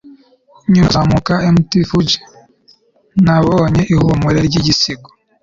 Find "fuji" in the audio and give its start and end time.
1.89-2.17